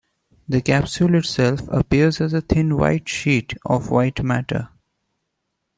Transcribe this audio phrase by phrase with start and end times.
[0.49, 4.69] The capsule itself appears as a thin white sheet of white matter.